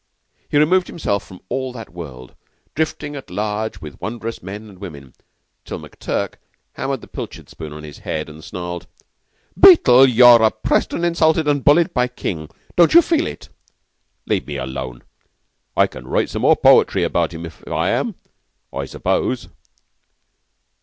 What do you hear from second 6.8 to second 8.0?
the pilchard spoon on his